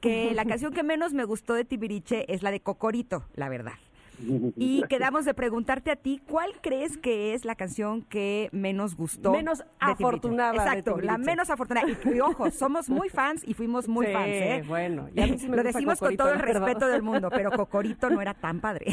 que 0.00 0.32
la 0.34 0.44
canción 0.46 0.72
que 0.72 0.82
menos 0.82 1.12
me 1.12 1.24
gustó 1.24 1.54
de 1.54 1.64
Timbiriche 1.64 2.32
es 2.32 2.42
la 2.42 2.50
de 2.50 2.60
Cocorito, 2.60 3.24
la 3.34 3.48
verdad. 3.48 3.74
Y 4.56 4.82
quedamos 4.88 5.24
de 5.24 5.34
preguntarte 5.34 5.90
a 5.90 5.96
ti, 5.96 6.20
¿cuál 6.26 6.50
crees 6.60 6.96
que 6.98 7.34
es 7.34 7.44
la 7.44 7.54
canción 7.54 8.02
que 8.02 8.48
menos 8.52 8.96
gustó? 8.96 9.32
Menos 9.32 9.58
de 9.58 9.64
afortunada 9.80 10.52
de 10.52 10.58
Exacto, 10.58 11.00
la 11.00 11.18
menos 11.18 11.50
afortunada. 11.50 11.86
Y, 11.88 12.14
y 12.16 12.20
ojo, 12.20 12.50
somos 12.50 12.88
muy 12.88 13.08
fans 13.08 13.42
y 13.46 13.54
fuimos 13.54 13.88
muy 13.88 14.06
Sí, 14.08 14.12
fans, 14.12 14.26
¿eh? 14.28 14.64
bueno, 14.66 15.08
y 15.14 15.20
a 15.20 15.26
mí 15.26 15.38
sí 15.38 15.48
me 15.48 15.56
Lo 15.56 15.62
gusta 15.62 15.78
decimos 15.78 15.98
con 15.98 16.16
todo 16.16 16.32
el 16.32 16.38
respeto 16.40 16.86
del 16.88 17.02
mundo, 17.02 17.28
pero 17.30 17.50
Cocorito 17.56 18.10
no 18.10 18.20
era 18.20 18.34
tan 18.34 18.60
padre. 18.60 18.86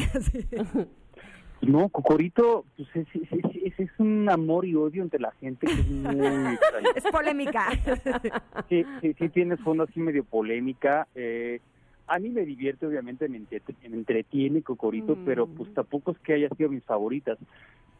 No, 1.60 1.88
Cocorito, 1.88 2.64
pues 2.76 2.88
es, 2.94 3.06
es, 3.14 3.32
es- 3.32 3.62
es 3.78 3.88
un 3.98 4.28
amor 4.28 4.64
y 4.66 4.74
odio 4.74 5.02
entre 5.02 5.18
la 5.18 5.32
gente 5.40 5.66
que 5.66 5.72
es 5.72 5.88
muy. 5.88 6.58
Es 6.94 7.04
polémica. 7.10 7.68
Sí, 8.68 8.84
sí, 9.00 9.14
sí 9.18 9.28
tiene 9.30 9.56
fondo 9.56 9.84
así 9.84 9.98
medio 9.98 10.24
polémica. 10.24 11.08
Eh, 11.14 11.60
a 12.14 12.18
mí 12.18 12.28
me 12.30 12.44
divierte, 12.44 12.86
obviamente, 12.86 13.28
me, 13.28 13.40
entretiene 13.82 14.62
Cocorito, 14.62 15.16
Mm. 15.16 15.24
pero 15.24 15.46
pues 15.46 15.72
tampoco 15.74 16.10
es 16.12 16.18
que 16.18 16.34
haya 16.34 16.48
sido 16.50 16.68
mis 16.70 16.84
favoritas. 16.84 17.38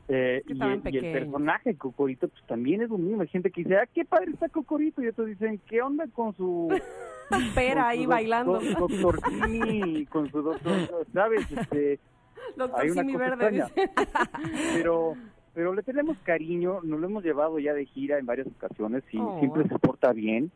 Eh, 0.08 0.42
y, 0.48 0.60
el, 0.60 0.82
y 0.92 0.98
el 0.98 1.12
personaje 1.12 1.76
Cocorito, 1.76 2.28
pues 2.28 2.42
también 2.46 2.82
es 2.82 2.90
lo 2.90 2.98
mismo. 2.98 3.22
Hay 3.22 3.28
gente 3.28 3.50
que 3.50 3.62
dice, 3.62 3.76
ah, 3.76 3.86
qué 3.94 4.04
padre 4.04 4.32
está 4.32 4.48
Cocorito, 4.48 5.02
y 5.02 5.08
otros 5.08 5.28
dicen, 5.28 5.60
¿qué 5.68 5.80
onda 5.80 6.06
con 6.12 6.34
su... 6.36 6.68
Pera 7.54 7.82
con 7.82 7.90
ahí 7.90 8.02
su 8.04 8.08
bailando. 8.10 8.60
doc- 8.60 8.78
doctor 8.90 9.20
Simi, 9.30 10.04
con 10.06 10.30
su 10.30 10.42
doctor, 10.42 11.06
¿sabes? 11.14 11.50
Este, 11.50 11.98
Doctor 12.56 12.80
hay 12.80 12.90
una 12.90 13.00
Simi 13.02 13.16
Verde. 13.16 13.64
pero 14.74 15.14
pero 15.54 15.74
le 15.74 15.82
tenemos 15.82 16.16
cariño, 16.24 16.80
nos 16.82 16.98
lo 16.98 17.06
hemos 17.06 17.22
llevado 17.22 17.58
ya 17.58 17.74
de 17.74 17.84
gira 17.86 18.18
en 18.18 18.24
varias 18.26 18.46
ocasiones 18.48 19.02
y 19.12 19.18
Oh. 19.18 19.38
siempre 19.38 19.68
se 19.68 19.78
porta 19.78 20.12
bien. 20.12 20.50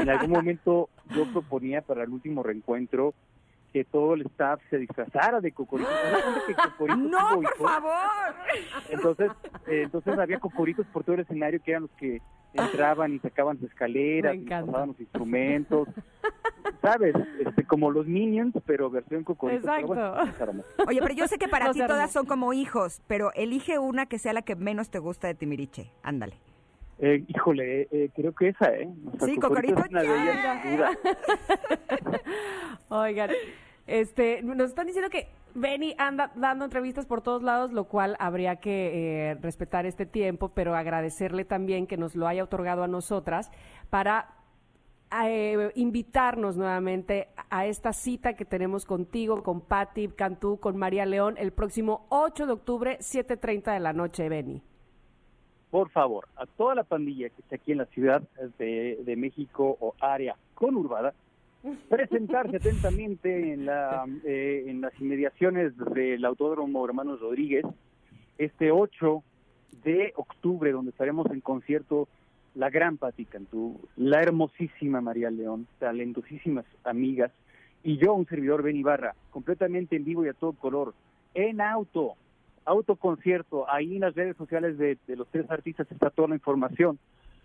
En 0.00 0.08
algún 0.08 0.30
momento 0.30 0.88
yo 1.14 1.24
proponía 1.32 1.82
para 1.82 2.04
el 2.04 2.10
último 2.10 2.42
reencuentro 2.42 3.14
que 3.72 3.84
todo 3.84 4.14
el 4.14 4.22
staff 4.22 4.60
se 4.70 4.78
disfrazara 4.78 5.40
de 5.40 5.52
Cocorito. 5.52 5.90
¿Se 5.90 6.10
dan 6.10 6.22
cuenta 6.22 6.40
que 6.46 6.54
Cocorito 6.54 6.96
No, 6.96 7.28
por 7.34 7.42
hijos? 7.44 7.56
favor. 7.58 8.34
Entonces, 8.88 9.30
eh, 9.66 9.82
entonces 9.84 10.18
había 10.18 10.38
cocoritos 10.38 10.86
por 10.86 11.04
todo 11.04 11.16
el 11.16 11.22
escenario 11.22 11.60
que 11.62 11.72
eran 11.72 11.82
los 11.82 11.90
que 11.92 12.22
entraban 12.54 13.12
y 13.12 13.18
sacaban 13.18 13.58
sus 13.58 13.68
escaleras, 13.68 14.34
y 14.34 14.38
pasaban 14.38 14.88
los 14.88 15.00
instrumentos, 15.00 15.88
¿sabes? 16.80 17.14
Este, 17.38 17.64
como 17.64 17.90
los 17.90 18.06
Minions, 18.06 18.54
pero 18.64 18.88
versión 18.88 19.24
cocorito. 19.24 19.60
Pero 19.66 19.86
bueno, 19.86 20.22
Exacto. 20.24 20.64
Oye, 20.86 21.00
pero 21.02 21.14
yo 21.14 21.26
sé 21.28 21.36
que 21.36 21.48
para 21.48 21.66
No 21.66 21.72
ti 21.72 21.80
todas 21.86 22.10
son 22.10 22.24
como 22.24 22.54
hijos, 22.54 23.02
pero 23.06 23.30
elige 23.34 23.78
una 23.78 24.06
que 24.06 24.18
sea 24.18 24.32
la 24.32 24.40
que 24.40 24.56
menos 24.56 24.88
te 24.90 24.98
gusta 25.00 25.26
de 25.28 25.34
Timbiriche. 25.34 25.90
Ándale. 26.02 26.38
Eh, 26.98 27.24
híjole, 27.28 27.82
eh, 27.82 27.88
eh, 27.90 28.10
creo 28.14 28.34
que 28.34 28.48
esa, 28.48 28.72
¿eh? 28.74 28.88
O 29.12 29.18
sea, 29.18 29.28
Sí, 29.28 29.36
Cocorito 29.36 29.80
es 29.80 29.90
una 29.90 30.02
de 30.02 30.08
ellas, 30.08 30.36
ya. 30.42 30.62
sin 30.62 30.76
duda. 30.76 30.90
Oigan, 32.88 33.30
este, 33.86 34.42
nos 34.42 34.68
están 34.70 34.86
diciendo 34.86 35.10
que 35.10 35.28
Benny 35.54 35.94
anda 35.98 36.32
dando 36.34 36.64
entrevistas 36.64 37.06
por 37.06 37.22
todos 37.22 37.42
lados, 37.42 37.72
lo 37.72 37.84
cual 37.84 38.16
habría 38.18 38.56
que 38.56 39.30
eh, 39.30 39.34
respetar 39.36 39.86
este 39.86 40.06
tiempo, 40.06 40.50
pero 40.50 40.74
agradecerle 40.74 41.44
también 41.44 41.86
que 41.86 41.96
nos 41.96 42.14
lo 42.14 42.26
haya 42.26 42.44
otorgado 42.44 42.82
a 42.82 42.88
nosotras 42.88 43.50
para 43.88 44.28
eh, 45.24 45.70
invitarnos 45.74 46.56
nuevamente 46.56 47.28
a 47.48 47.66
esta 47.66 47.92
cita 47.92 48.34
que 48.34 48.44
tenemos 48.44 48.84
contigo, 48.84 49.42
con 49.42 49.60
Patti 49.60 50.08
Cantú, 50.08 50.58
con 50.58 50.76
María 50.76 51.06
León, 51.06 51.36
el 51.38 51.52
próximo 51.52 52.06
8 52.08 52.46
de 52.46 52.52
octubre, 52.52 52.98
7.30 53.00 53.72
de 53.72 53.80
la 53.80 53.92
noche, 53.92 54.28
Benny. 54.28 54.62
Por 55.70 55.90
favor, 55.90 56.28
a 56.36 56.46
toda 56.46 56.74
la 56.74 56.84
pandilla 56.84 57.28
que 57.28 57.42
está 57.42 57.56
aquí 57.56 57.72
en 57.72 57.78
la 57.78 57.86
Ciudad 57.86 58.22
de, 58.58 59.00
de 59.04 59.16
México 59.16 59.76
o 59.80 59.94
área 60.00 60.36
conurbada, 60.54 61.12
presentarse 61.88 62.56
atentamente 62.56 63.52
en, 63.52 63.66
la, 63.66 64.06
eh, 64.24 64.64
en 64.68 64.80
las 64.80 64.98
inmediaciones 65.00 65.76
del 65.76 66.24
Autódromo 66.24 66.84
Hermanos 66.84 67.20
Rodríguez 67.20 67.64
este 68.38 68.70
8 68.70 69.22
de 69.84 70.12
octubre, 70.16 70.72
donde 70.72 70.90
estaremos 70.90 71.26
en 71.30 71.40
concierto 71.40 72.08
la 72.54 72.70
gran 72.70 72.96
Pati 72.96 73.24
Cantú, 73.24 73.80
la 73.96 74.22
hermosísima 74.22 75.00
María 75.00 75.30
León, 75.30 75.66
talentosísimas 75.78 76.64
amigas, 76.84 77.30
y 77.82 77.98
yo, 77.98 78.14
un 78.14 78.26
servidor 78.26 78.62
Ben 78.62 78.76
Ibarra, 78.76 79.14
completamente 79.30 79.96
en 79.96 80.04
vivo 80.04 80.24
y 80.24 80.28
a 80.28 80.32
todo 80.32 80.52
color, 80.54 80.94
en 81.34 81.60
auto, 81.60 82.14
autoconcierto, 82.66 83.70
ahí 83.70 83.94
en 83.94 84.00
las 84.02 84.14
redes 84.14 84.36
sociales 84.36 84.76
de, 84.76 84.98
de 85.06 85.16
los 85.16 85.28
tres 85.28 85.50
artistas 85.50 85.90
está 85.90 86.10
toda 86.10 86.28
la 86.28 86.34
información. 86.34 86.98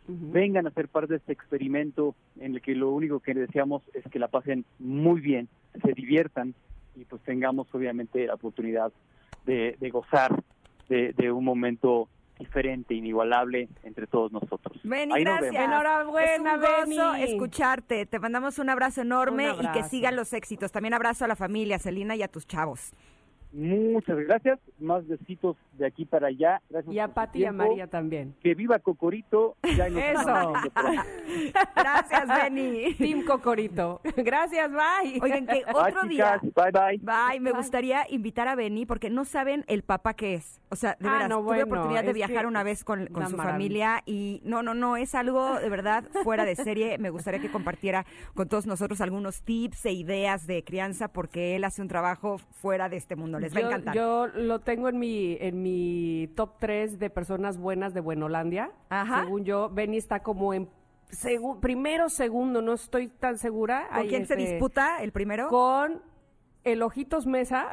Vengan 0.07 0.67
a 0.67 0.71
ser 0.71 0.87
parte 0.87 1.13
de 1.13 1.17
este 1.17 1.31
experimento 1.31 2.15
en 2.39 2.55
el 2.55 2.61
que 2.61 2.73
lo 2.75 2.89
único 2.89 3.19
que 3.19 3.33
deseamos 3.33 3.83
es 3.93 4.03
que 4.11 4.19
la 4.19 4.27
pasen 4.27 4.65
muy 4.79 5.21
bien, 5.21 5.47
se 5.85 5.93
diviertan 5.93 6.53
y 6.95 7.05
pues 7.05 7.21
tengamos 7.21 7.73
obviamente 7.73 8.25
la 8.25 8.33
oportunidad 8.33 8.91
de, 9.45 9.77
de 9.79 9.89
gozar 9.91 10.43
de, 10.89 11.13
de 11.13 11.31
un 11.31 11.45
momento 11.45 12.09
diferente, 12.39 12.95
inigualable 12.95 13.69
entre 13.83 14.07
todos 14.07 14.31
nosotros. 14.31 14.79
Benny, 14.83 15.13
Ahí 15.13 15.23
nos 15.23 15.39
gracias. 15.39 15.53
vemos. 15.53 15.67
Enhorabuena, 15.67 16.55
es 16.55 16.87
un 16.87 16.95
gozo 16.95 17.13
escucharte. 17.15 18.05
Te 18.07 18.19
mandamos 18.19 18.57
un 18.57 18.69
abrazo 18.71 19.01
enorme 19.01 19.51
Un 19.53 19.65
y 19.65 19.71
que 19.71 19.83
sigan 19.83 20.15
los 20.15 20.33
éxitos. 20.33 20.71
También 20.71 20.95
abrazo 20.95 21.25
a 21.25 21.27
la 21.27 21.35
familia, 21.35 21.75
a 21.75 21.79
Celina 21.79 22.15
y 22.15 22.23
a 22.23 22.27
tus 22.27 22.47
chavos. 22.47 22.91
Muchas 23.53 24.17
gracias. 24.19 24.59
Más 24.79 25.05
besitos 25.07 25.57
de 25.73 25.85
aquí 25.85 26.05
para 26.05 26.27
allá. 26.27 26.61
Gracias 26.69 26.93
Y 26.95 26.99
a 26.99 27.07
Pati 27.09 27.39
y 27.39 27.45
a. 27.45 27.51
María 27.51 27.87
también. 27.87 28.33
Que 28.41 28.55
viva 28.55 28.79
Cocorito. 28.79 29.55
Ya 29.75 29.89
nos 29.89 30.01
Eso. 30.21 30.53
Gracias, 31.75 32.27
Benny. 32.27 32.93
Team 32.95 33.23
Cocorito. 33.25 34.01
Gracias, 34.17 34.69
bye. 34.71 35.19
Oigan, 35.21 35.45
que 35.45 35.63
Bye, 35.65 35.73
otro 35.73 36.03
día... 36.03 36.39
chicas. 36.41 36.71
Bye, 36.71 36.71
bye. 36.71 36.97
Bye, 36.99 37.39
me 37.39 37.51
Bye. 37.51 37.57
gustaría 37.61 38.05
invitar 38.09 38.47
a 38.47 38.55
Benny 38.55 38.85
porque 38.85 39.09
no 39.09 39.25
saben 39.25 39.63
el 39.67 39.83
papá 39.83 40.13
que 40.13 40.35
es. 40.35 40.59
O 40.69 40.75
sea, 40.75 40.95
de 40.99 41.07
Ah, 41.09 41.13
veras, 41.13 41.29
no, 41.29 41.37
tuve 41.39 41.45
bueno, 41.47 41.65
oportunidad 41.65 42.03
de 42.03 42.13
viajar 42.13 42.45
una 42.45 42.63
vez 42.63 42.83
con, 42.85 43.07
con 43.07 43.27
su 43.27 43.35
maravilla. 43.35 43.51
familia 43.53 44.03
y 44.05 44.41
no, 44.45 44.63
no, 44.63 44.73
no, 44.73 44.95
es 44.97 45.13
algo 45.15 45.59
de 45.59 45.69
verdad 45.69 46.05
fuera 46.23 46.45
de 46.45 46.55
serie. 46.55 46.97
Me 46.97 47.09
gustaría 47.09 47.41
que 47.41 47.51
compartiera 47.51 48.05
con 48.33 48.47
todos 48.47 48.65
nosotros 48.65 49.01
algunos 49.01 49.41
tips 49.41 49.85
e 49.87 49.91
ideas 49.91 50.47
de 50.47 50.63
crianza 50.63 51.09
porque 51.09 51.55
él 51.57 51.63
hace 51.65 51.81
un 51.81 51.87
trabajo 51.89 52.37
fuera 52.37 52.87
de 52.87 52.97
este 52.97 53.15
mundo. 53.15 53.39
Les 53.41 53.53
va 53.55 53.57
a 53.59 53.61
yo, 53.61 53.67
encantar. 53.67 53.95
yo 53.95 54.27
lo 54.27 54.59
tengo 54.59 54.89
en 54.89 54.99
mi, 54.99 55.37
en 55.39 55.61
mi 55.61 56.29
top 56.35 56.57
3 56.59 56.99
de 56.99 57.09
personas 57.09 57.57
buenas 57.57 57.93
de 57.93 57.99
Buenolandia. 58.01 58.71
Ajá. 58.89 59.23
Según 59.23 59.43
yo, 59.45 59.69
Benny 59.69 59.97
está 59.97 60.21
como 60.23 60.53
en 60.53 60.69
segu- 61.11 61.59
primero, 61.59 62.09
segundo, 62.09 62.61
no 62.61 62.73
estoy 62.73 63.07
tan 63.07 63.37
segura. 63.37 63.87
¿Con 63.89 63.97
Ahí, 63.97 64.07
quién 64.07 64.25
se 64.27 64.33
este, 64.35 64.51
disputa 64.53 65.01
el 65.01 65.11
primero? 65.11 65.47
Con 65.49 66.01
el 66.63 66.83
Ojitos 66.83 67.25
Mesa, 67.25 67.69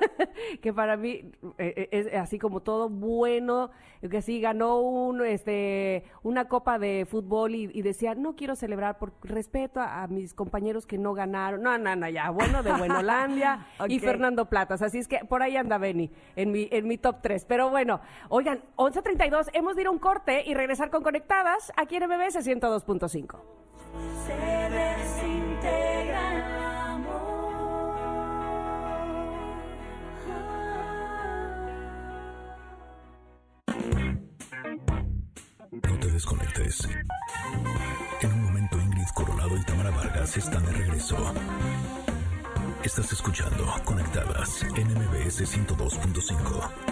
que 0.62 0.72
para 0.72 0.96
mí 0.96 1.32
eh, 1.58 1.74
eh, 1.76 1.88
es 1.90 2.14
así 2.14 2.38
como 2.38 2.60
todo 2.60 2.88
bueno, 2.88 3.70
que 4.10 4.22
sí 4.22 4.40
ganó 4.40 4.80
un, 4.80 5.24
este, 5.24 6.04
una 6.22 6.48
copa 6.48 6.78
de 6.78 7.06
fútbol 7.08 7.54
y, 7.54 7.70
y 7.72 7.82
decía, 7.82 8.14
no 8.14 8.36
quiero 8.36 8.56
celebrar 8.56 8.98
por 8.98 9.12
respeto 9.22 9.80
a, 9.80 10.02
a 10.02 10.08
mis 10.08 10.34
compañeros 10.34 10.86
que 10.86 10.98
no 10.98 11.14
ganaron. 11.14 11.62
No, 11.62 11.78
no, 11.78 11.96
no, 11.96 12.08
ya, 12.08 12.30
bueno, 12.30 12.62
de 12.62 12.72
Buenolandia 12.72 13.66
y. 13.88 14.04
Fernando 14.04 14.48
Platas. 14.48 14.82
Así 14.82 14.98
es 14.98 15.08
que 15.08 15.24
por 15.24 15.42
ahí 15.42 15.56
anda 15.56 15.78
Benny 15.78 16.10
en 16.36 16.52
mi, 16.52 16.68
en 16.70 16.86
mi 16.86 16.98
top 16.98 17.16
3. 17.22 17.44
Pero 17.46 17.70
bueno, 17.70 18.00
oigan, 18.28 18.60
11.32, 18.76 19.50
hemos 19.52 19.76
de 19.76 19.82
ir 19.82 19.86
a 19.86 19.90
un 19.90 19.98
corte 19.98 20.42
y 20.46 20.54
regresar 20.54 20.90
con 20.90 21.02
Conectadas 21.02 21.72
aquí 21.76 21.96
en 21.96 22.04
MBS 22.04 22.46
102.5. 22.46 24.53
No 35.82 35.98
te 35.98 36.10
desconectes. 36.10 36.88
En 38.20 38.32
un 38.32 38.44
momento 38.44 38.80
Ingrid 38.80 39.08
Coronado 39.14 39.56
y 39.56 39.64
Tamara 39.64 39.90
Vargas 39.90 40.36
están 40.36 40.64
de 40.66 40.72
regreso. 40.72 41.16
Estás 42.82 43.12
escuchando 43.12 43.66
Conectadas 43.84 44.62
en 44.76 44.88
MBS 44.94 45.42
102.5. 45.42 46.83